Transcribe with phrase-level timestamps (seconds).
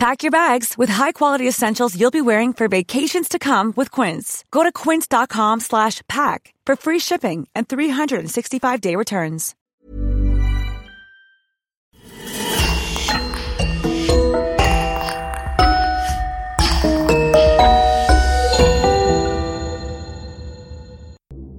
[0.00, 4.46] Pack your bags with high-quality essentials you'll be wearing for vacations to come with Quince.
[4.50, 9.54] Go to quince.com slash pack for free shipping and 365-day returns.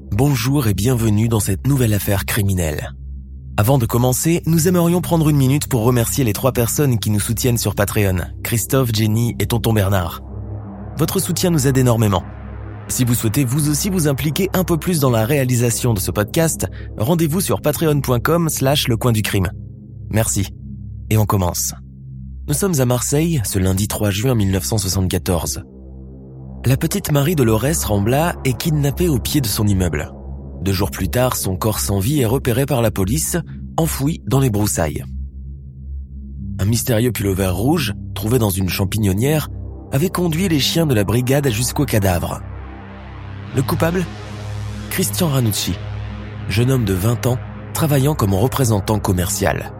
[0.09, 2.91] Bonjour et bienvenue dans cette nouvelle affaire criminelle.
[3.61, 7.19] Avant de commencer, nous aimerions prendre une minute pour remercier les trois personnes qui nous
[7.19, 10.23] soutiennent sur Patreon, Christophe, Jenny et Tonton Bernard.
[10.97, 12.23] Votre soutien nous aide énormément.
[12.87, 16.09] Si vous souhaitez vous aussi vous impliquer un peu plus dans la réalisation de ce
[16.09, 16.65] podcast,
[16.97, 19.51] rendez-vous sur patreon.com slash le coin du crime.
[20.09, 20.47] Merci.
[21.11, 21.75] Et on commence.
[22.47, 25.61] Nous sommes à Marseille, ce lundi 3 juin 1974.
[26.65, 30.11] La petite Marie Dolores Rambla est kidnappée au pied de son immeuble.
[30.61, 33.37] Deux jours plus tard, son corps sans vie est repéré par la police,
[33.77, 35.03] enfoui dans les broussailles.
[36.59, 39.49] Un mystérieux pullover rouge, trouvé dans une champignonnière,
[39.91, 42.41] avait conduit les chiens de la brigade jusqu'au cadavre.
[43.55, 44.05] Le coupable?
[44.91, 45.73] Christian Ranucci,
[46.47, 47.39] jeune homme de 20 ans,
[47.73, 49.73] travaillant comme représentant commercial.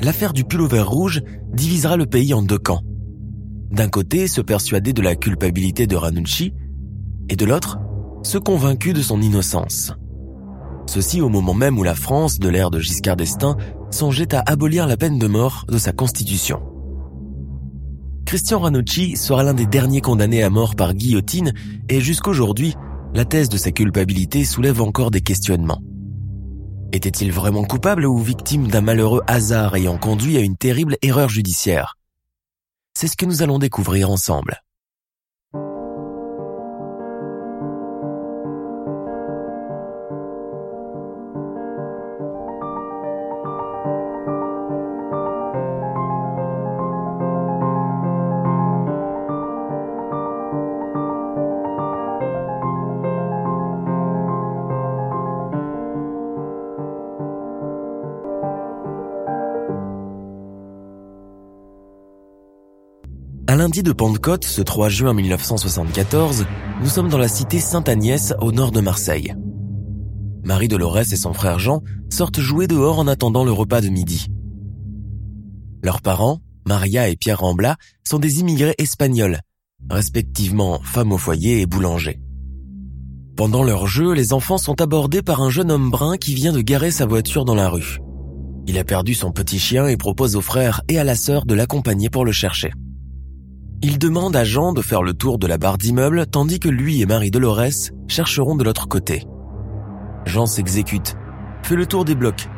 [0.00, 2.82] L'affaire du pullover rouge divisera le pays en deux camps.
[3.70, 6.52] D'un côté, se persuader de la culpabilité de Ranucci,
[7.28, 7.78] et de l'autre,
[8.26, 9.92] se convaincus de son innocence.
[10.88, 13.56] Ceci au moment même où la France, de l'ère de Giscard d'Estaing,
[13.92, 16.60] songeait à abolir la peine de mort de sa constitution.
[18.24, 21.54] Christian Ranucci sera l'un des derniers condamnés à mort par guillotine
[21.88, 22.74] et jusqu'aujourd'hui,
[23.14, 25.80] la thèse de sa culpabilité soulève encore des questionnements.
[26.92, 31.94] Était-il vraiment coupable ou victime d'un malheureux hasard ayant conduit à une terrible erreur judiciaire?
[32.98, 34.60] C'est ce que nous allons découvrir ensemble.
[63.56, 66.44] Un lundi de Pentecôte, ce 3 juin 1974,
[66.82, 69.34] nous sommes dans la cité Sainte-Agnès, au nord de Marseille.
[70.44, 71.80] Marie Dolores et son frère Jean
[72.12, 74.26] sortent jouer dehors en attendant le repas de midi.
[75.82, 79.40] Leurs parents, Maria et Pierre Rambla, sont des immigrés espagnols,
[79.88, 82.20] respectivement femmes au foyer et boulanger.
[83.38, 86.60] Pendant leur jeu, les enfants sont abordés par un jeune homme brun qui vient de
[86.60, 88.00] garer sa voiture dans la rue.
[88.66, 91.54] Il a perdu son petit chien et propose au frère et à la sœur de
[91.54, 92.70] l'accompagner pour le chercher.
[93.82, 97.02] Il demande à Jean de faire le tour de la barre d'immeuble tandis que lui
[97.02, 99.24] et Marie Dolores chercheront de l'autre côté.
[100.24, 101.14] Jean s'exécute,
[101.62, 102.48] fait le tour des blocs,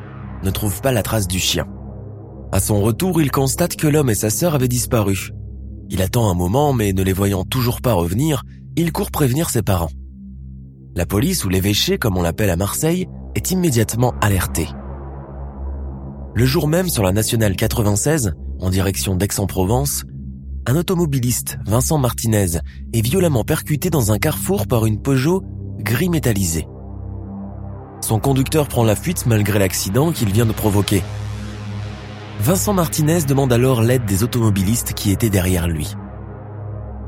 [0.42, 1.66] ne trouve pas la trace du chien.
[2.52, 5.30] À son retour, il constate que l'homme et sa sœur avaient disparu.
[5.90, 8.44] Il attend un moment, mais ne les voyant toujours pas revenir,
[8.76, 9.90] il court prévenir ses parents.
[10.94, 14.68] La police, ou l'évêché comme on l'appelle à Marseille, est immédiatement alertée.
[16.34, 20.04] Le jour même sur la nationale 96, en direction d'Aix-en-Provence,
[20.68, 22.58] un automobiliste, Vincent Martinez,
[22.92, 25.42] est violemment percuté dans un carrefour par une Peugeot
[25.78, 26.68] gris métallisée.
[28.02, 31.02] Son conducteur prend la fuite malgré l'accident qu'il vient de provoquer.
[32.40, 35.94] Vincent Martinez demande alors l'aide des automobilistes qui étaient derrière lui.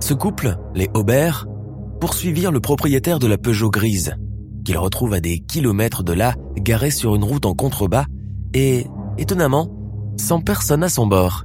[0.00, 1.46] Ce couple, les Aubert,
[2.00, 4.16] poursuivirent le propriétaire de la Peugeot grise,
[4.64, 8.06] qu'il retrouve à des kilomètres de là, garé sur une route en contrebas,
[8.54, 8.86] et,
[9.18, 9.68] étonnamment,
[10.16, 11.44] sans personne à son bord.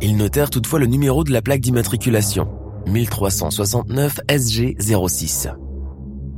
[0.00, 2.48] Ils notèrent toutefois le numéro de la plaque d'immatriculation,
[2.86, 5.52] 1369 SG06.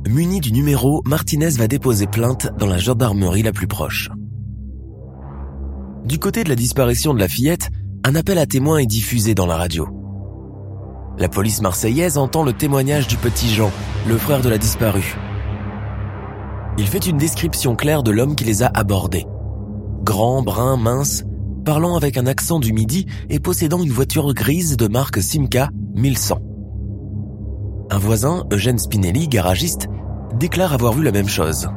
[0.07, 4.09] Muni du numéro, Martinez va déposer plainte dans la gendarmerie la plus proche.
[6.05, 7.69] Du côté de la disparition de la fillette,
[8.05, 9.89] un appel à témoins est diffusé dans la radio.
[11.17, 13.71] La police marseillaise entend le témoignage du petit Jean,
[14.07, 15.17] le frère de la disparue.
[16.77, 19.25] Il fait une description claire de l'homme qui les a abordés.
[20.03, 21.25] Grand, brun, mince,
[21.67, 26.39] parlant avec un accent du midi et possédant une voiture grise de marque Simca 1100.
[27.91, 29.89] Un voisin, Eugène Spinelli, garagiste,
[30.39, 31.67] déclare avoir vu la même chose.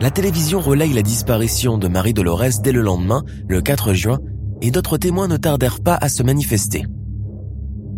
[0.00, 4.18] La télévision relaye la disparition de Marie Dolores dès le lendemain, le 4 juin,
[4.62, 6.86] et d'autres témoins ne tardèrent pas à se manifester.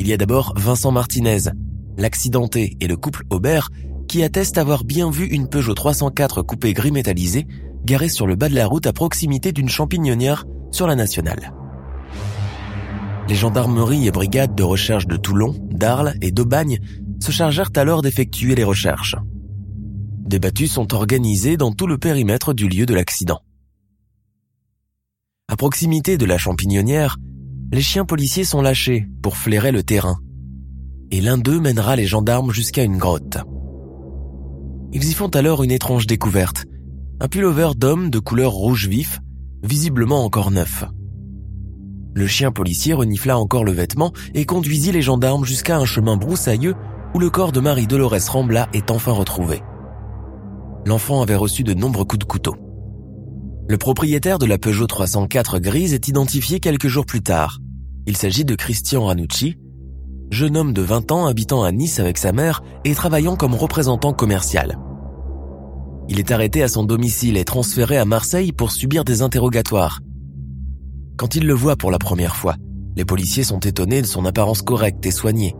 [0.00, 1.42] Il y a d'abord Vincent Martinez,
[1.96, 3.70] l'accidenté et le couple Aubert,
[4.08, 7.46] qui atteste avoir bien vu une Peugeot 304 coupé gris métallisé
[7.84, 11.52] garée sur le bas de la route à proximité d'une champignonnière sur la nationale.
[13.28, 16.78] Les gendarmeries et brigades de recherche de Toulon, d'Arles et d'Aubagne
[17.20, 19.16] se chargèrent alors d'effectuer les recherches.
[20.26, 23.40] Des battues sont organisées dans tout le périmètre du lieu de l'accident.
[25.48, 27.16] À proximité de la champignonnière,
[27.72, 30.18] les chiens policiers sont lâchés pour flairer le terrain,
[31.10, 33.38] et l'un d'eux mènera les gendarmes jusqu'à une grotte.
[34.92, 36.66] Ils y font alors une étrange découverte,
[37.20, 39.20] un pullover d'homme de couleur rouge vif,
[39.62, 40.84] visiblement encore neuf.
[42.14, 46.74] Le chien policier renifla encore le vêtement et conduisit les gendarmes jusqu'à un chemin broussailleux
[47.14, 49.62] où le corps de Marie Dolores Rambla est enfin retrouvé.
[50.86, 52.56] L'enfant avait reçu de nombreux coups de couteau.
[53.68, 57.58] Le propriétaire de la Peugeot 304 grise est identifié quelques jours plus tard.
[58.06, 59.56] Il s'agit de Christian Ranucci,
[60.30, 64.12] jeune homme de 20 ans habitant à Nice avec sa mère et travaillant comme représentant
[64.12, 64.78] commercial.
[66.08, 70.00] Il est arrêté à son domicile et transféré à Marseille pour subir des interrogatoires.
[71.16, 72.56] Quand il le voit pour la première fois,
[72.96, 75.54] les policiers sont étonnés de son apparence correcte et soignée.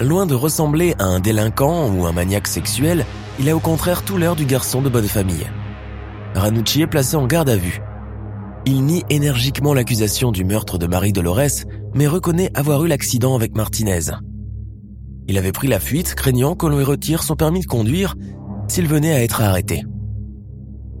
[0.00, 3.06] Loin de ressembler à un délinquant ou un maniaque sexuel,
[3.40, 5.46] il a au contraire tout l'air du garçon de bonne famille.
[6.34, 7.80] Ranucci est placé en garde à vue.
[8.66, 11.64] Il nie énergiquement l'accusation du meurtre de Marie Dolores,
[11.94, 14.10] mais reconnaît avoir eu l'accident avec Martinez.
[15.26, 18.14] Il avait pris la fuite, craignant qu'on lui retire son permis de conduire
[18.68, 19.84] s'il venait à être arrêté.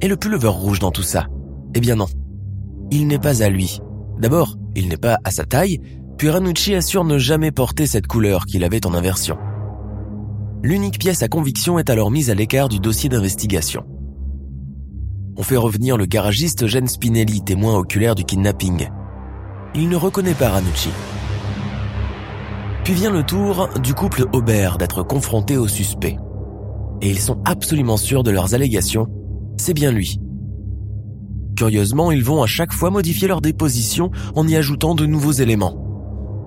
[0.00, 1.26] Et le pullover rouge dans tout ça?
[1.74, 2.06] Eh bien non.
[2.90, 3.80] Il n'est pas à lui.
[4.18, 5.80] D'abord, il n'est pas à sa taille,
[6.18, 9.36] puis Ranucci assure ne jamais porter cette couleur qu'il avait en inversion.
[10.62, 13.84] L'unique pièce à conviction est alors mise à l'écart du dossier d'investigation.
[15.36, 18.88] On fait revenir le garagiste Jeanne Spinelli, témoin oculaire du kidnapping.
[19.74, 20.90] Il ne reconnaît pas Ranucci.
[22.84, 26.18] Puis vient le tour du couple Aubert d'être confronté au suspect.
[27.00, 29.08] Et ils sont absolument sûrs de leurs allégations.
[29.56, 30.20] C'est bien lui.
[31.56, 35.80] Curieusement, ils vont à chaque fois modifier leur déposition en y ajoutant de nouveaux éléments.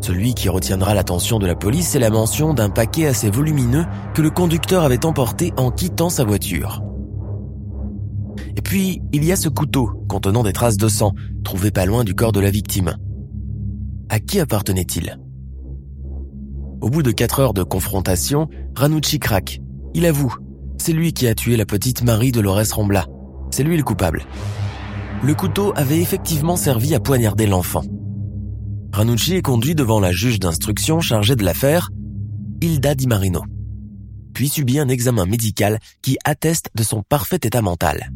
[0.01, 4.21] Celui qui retiendra l'attention de la police, c'est la mention d'un paquet assez volumineux que
[4.21, 6.83] le conducteur avait emporté en quittant sa voiture.
[8.55, 11.13] Et puis, il y a ce couteau contenant des traces de sang,
[11.43, 12.95] trouvé pas loin du corps de la victime.
[14.09, 15.19] À qui appartenait-il?
[16.81, 19.61] Au bout de quatre heures de confrontation, Ranucci craque.
[19.93, 20.35] Il avoue,
[20.77, 23.07] c'est lui qui a tué la petite Marie Dolores Rambla.
[23.51, 24.25] C'est lui le coupable.
[25.23, 27.83] Le couteau avait effectivement servi à poignarder l'enfant.
[28.93, 31.89] Ranucci est conduit devant la juge d'instruction chargée de l'affaire,
[32.61, 33.43] Hilda Di Marino,
[34.33, 38.11] puis subit un examen médical qui atteste de son parfait état mental.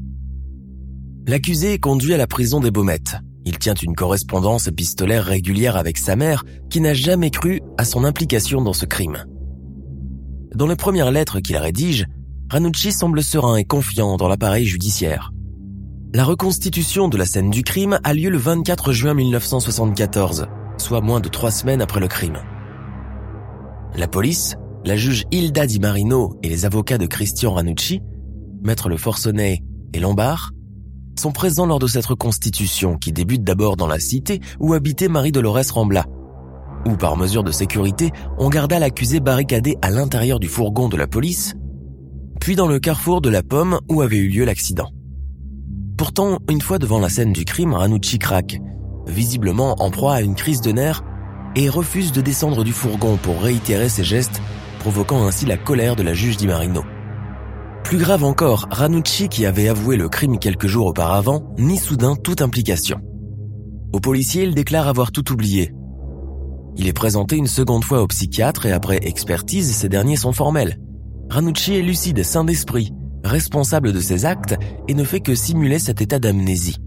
[1.28, 3.18] L'accusé est conduit à la prison des Baumettes.
[3.46, 8.04] Il tient une correspondance épistolaire régulière avec sa mère qui n'a jamais cru à son
[8.04, 9.26] implication dans ce crime.
[10.54, 12.08] Dans les premières lettres qu'il rédige,
[12.50, 15.32] Ranucci semble serein et confiant dans l'appareil judiciaire.
[16.14, 21.22] La reconstitution de la scène du crime a lieu le 24 juin 1974, soit moins
[21.22, 22.38] de trois semaines après le crime.
[23.96, 28.02] La police, la juge Hilda Di Marino et les avocats de Christian Ranucci,
[28.62, 29.64] maître Le Forcenet
[29.94, 30.52] et Lombard,
[31.18, 35.32] sont présents lors de cette reconstitution qui débute d'abord dans la cité où habitait Marie
[35.32, 36.08] Dolores Rambla,
[36.86, 41.08] où par mesure de sécurité, on garda l'accusé barricadé à l'intérieur du fourgon de la
[41.08, 41.54] police,
[42.40, 44.90] puis dans le carrefour de la Pomme où avait eu lieu l'accident.
[45.98, 48.60] Pourtant, une fois devant la scène du crime, Ranucci craque
[49.08, 51.04] visiblement en proie à une crise de nerfs,
[51.56, 54.42] et refuse de descendre du fourgon pour réitérer ses gestes,
[54.80, 56.84] provoquant ainsi la colère de la juge Di Marino.
[57.84, 62.42] Plus grave encore, Ranucci, qui avait avoué le crime quelques jours auparavant, nie soudain toute
[62.42, 63.00] implication.
[63.92, 65.74] Au policier, il déclare avoir tout oublié.
[66.78, 70.80] Il est présenté une seconde fois au psychiatre et après expertise, ces derniers sont formels.
[71.30, 74.56] Ranucci est lucide, sain d'esprit, responsable de ses actes
[74.88, 76.78] et ne fait que simuler cet état d'amnésie.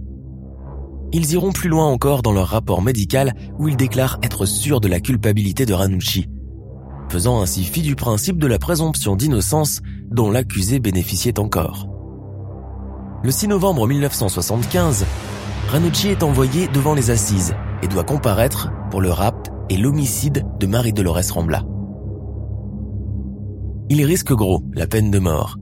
[1.13, 4.89] Ils iront plus loin encore dans leur rapport médical où ils déclarent être sûrs de
[4.89, 6.29] la culpabilité de Ranucci,
[7.09, 11.89] faisant ainsi fi du principe de la présomption d'innocence dont l'accusé bénéficiait encore.
[13.23, 15.07] Le 6 novembre 1975,
[15.69, 20.67] Ranucci est envoyé devant les assises et doit comparaître pour le rapt et l'homicide de
[20.67, 21.65] Marie-Dolores Rambla.
[23.91, 25.57] Il risque gros la peine de mort,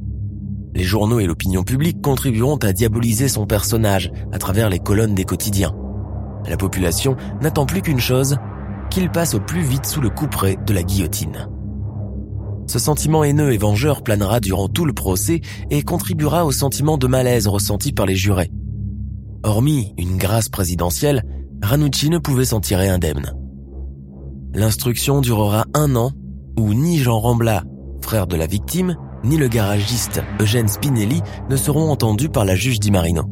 [0.75, 5.25] les journaux et l'opinion publique contribueront à diaboliser son personnage à travers les colonnes des
[5.25, 5.75] quotidiens.
[6.49, 8.37] La population n'attend plus qu'une chose,
[8.91, 11.49] qu'il passe au plus vite sous le couperet de la guillotine.
[12.67, 17.07] Ce sentiment haineux et vengeur planera durant tout le procès et contribuera au sentiment de
[17.07, 18.51] malaise ressenti par les jurés.
[19.43, 21.23] Hormis une grâce présidentielle,
[21.63, 23.35] Ranucci ne pouvait s'en tirer indemne.
[24.55, 26.13] L'instruction durera un an
[26.59, 27.65] où ni Jean Rambla,
[28.03, 32.79] frère de la victime, ni le garagiste Eugène Spinelli ne seront entendus par la juge
[32.79, 33.23] Di Marino.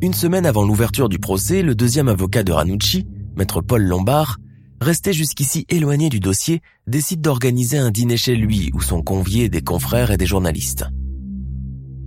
[0.00, 3.06] Une semaine avant l'ouverture du procès, le deuxième avocat de Ranucci,
[3.36, 4.38] maître Paul Lombard,
[4.80, 9.62] resté jusqu'ici éloigné du dossier, décide d'organiser un dîner chez lui où sont conviés des
[9.62, 10.86] confrères et des journalistes.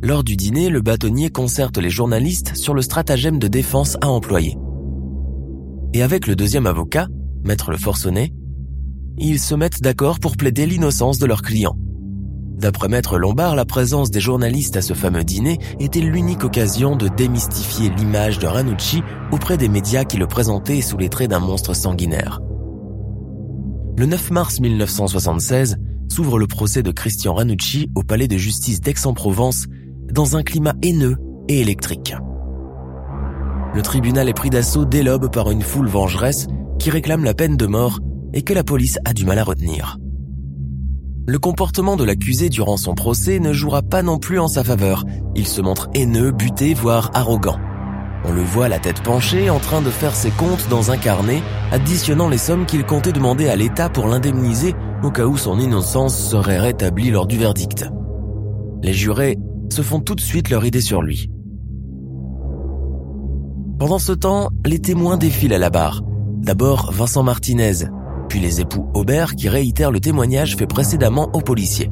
[0.01, 4.57] Lors du dîner, le bâtonnier concerte les journalistes sur le stratagème de défense à employer.
[5.93, 7.07] Et avec le deuxième avocat,
[7.45, 8.33] maître Le Forcenet,
[9.17, 11.77] ils se mettent d'accord pour plaider l'innocence de leur client.
[12.57, 17.07] D'après Maître Lombard, la présence des journalistes à ce fameux dîner était l'unique occasion de
[17.07, 21.75] démystifier l'image de Ranucci auprès des médias qui le présentaient sous les traits d'un monstre
[21.75, 22.41] sanguinaire.
[23.97, 25.77] Le 9 mars 1976
[26.09, 29.67] s'ouvre le procès de Christian Ranucci au palais de justice d'Aix-en-Provence
[30.11, 32.15] dans un climat haineux et électrique.
[33.73, 36.47] Le tribunal est pris d'assaut dès l'aube par une foule vengeresse
[36.79, 37.99] qui réclame la peine de mort
[38.33, 39.97] et que la police a du mal à retenir.
[41.27, 45.05] Le comportement de l'accusé durant son procès ne jouera pas non plus en sa faveur.
[45.35, 47.57] Il se montre haineux, buté, voire arrogant.
[48.25, 51.41] On le voit la tête penchée en train de faire ses comptes dans un carnet,
[51.71, 56.17] additionnant les sommes qu'il comptait demander à l'État pour l'indemniser au cas où son innocence
[56.17, 57.85] serait rétablie lors du verdict.
[58.83, 59.37] Les jurés
[59.71, 61.29] se font tout de suite leur idée sur lui.
[63.79, 66.01] Pendant ce temps, les témoins défilent à la barre.
[66.45, 67.87] D'abord Vincent Martinez,
[68.29, 71.89] puis les époux Aubert qui réitèrent le témoignage fait précédemment aux policiers.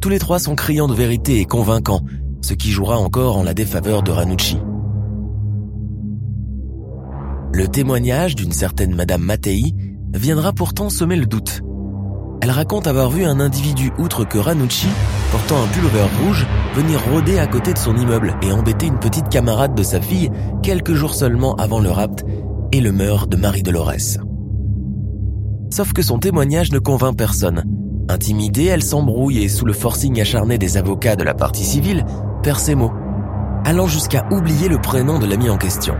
[0.00, 2.00] Tous les trois sont criants de vérité et convaincants,
[2.42, 4.58] ce qui jouera encore en la défaveur de Ranucci.
[7.52, 9.72] Le témoignage d'une certaine Madame Mattei
[10.12, 11.60] viendra pourtant semer le doute.
[12.42, 14.88] Elle raconte avoir vu un individu outre que Ranucci,
[15.30, 19.28] portant un pullover rouge, venir rôder à côté de son immeuble et embêter une petite
[19.28, 20.32] camarade de sa fille
[20.64, 22.24] quelques jours seulement avant le rapt
[22.80, 24.18] le meurtre de Marie Dolores.
[25.70, 27.64] Sauf que son témoignage ne convainc personne.
[28.08, 32.04] Intimidée, elle s'embrouille et sous le forcing acharné des avocats de la partie civile,
[32.42, 32.92] perd ses mots,
[33.64, 35.94] allant jusqu'à oublier le prénom de l'ami en question.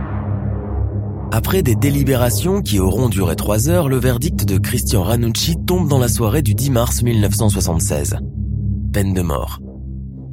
[1.31, 5.99] Après des délibérations qui auront duré trois heures, le verdict de Christian Ranucci tombe dans
[5.99, 8.17] la soirée du 10 mars 1976.
[8.91, 9.59] Peine de mort.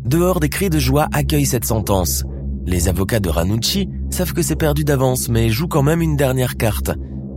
[0.07, 2.25] Dehors, des cris de joie accueillent cette sentence.
[2.67, 6.57] Les avocats de Ranucci savent que c'est perdu d'avance, mais jouent quand même une dernière
[6.57, 6.91] carte,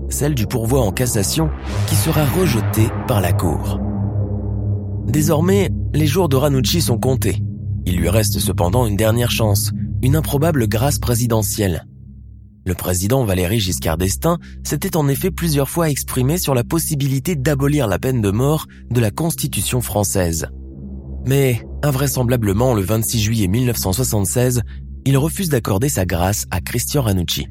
[0.09, 1.51] celle du pourvoi en cassation
[1.87, 3.79] qui sera rejetée par la Cour.
[5.05, 7.43] Désormais, les jours de Ranucci sont comptés.
[7.85, 9.71] Il lui reste cependant une dernière chance,
[10.01, 11.85] une improbable grâce présidentielle.
[12.65, 17.87] Le président Valéry Giscard d'Estaing s'était en effet plusieurs fois exprimé sur la possibilité d'abolir
[17.87, 20.47] la peine de mort de la Constitution française.
[21.27, 24.61] Mais, invraisemblablement, le 26 juillet 1976,
[25.09, 27.47] il refuse d'accorder sa grâce à Christian Ranucci.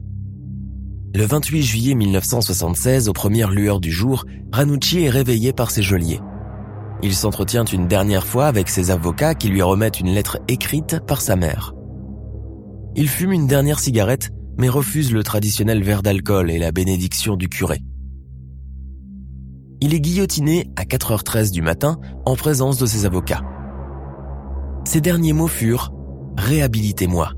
[1.12, 6.20] Le 28 juillet 1976, aux premières lueurs du jour, Ranucci est réveillé par ses geôliers.
[7.02, 11.20] Il s'entretient une dernière fois avec ses avocats qui lui remettent une lettre écrite par
[11.20, 11.74] sa mère.
[12.94, 17.48] Il fume une dernière cigarette, mais refuse le traditionnel verre d'alcool et la bénédiction du
[17.48, 17.80] curé.
[19.80, 23.42] Il est guillotiné à 4h13 du matin en présence de ses avocats.
[24.84, 25.92] Ses derniers mots furent⁇
[26.40, 27.32] Réhabilitez-moi⁇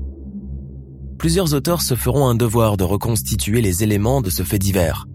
[1.21, 5.05] plusieurs auteurs se feront un devoir de reconstituer les éléments de ce fait divers.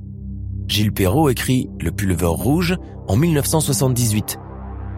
[0.69, 2.77] Gilles Perrault écrit Le pullover rouge
[3.09, 4.39] en 1978,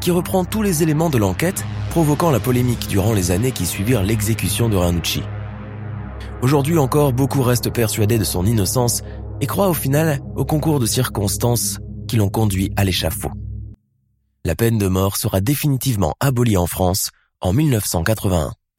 [0.03, 4.03] qui reprend tous les éléments de l'enquête, provoquant la polémique durant les années qui suivirent
[4.03, 5.23] l'exécution de Ranucci.
[6.43, 9.01] Aujourd'hui encore, beaucoup restent persuadés de son innocence
[9.41, 13.31] et croient au final au concours de circonstances qui l'ont conduit à l'échafaud.
[14.45, 17.09] La peine de mort sera définitivement abolie en France
[17.41, 18.53] en 1981.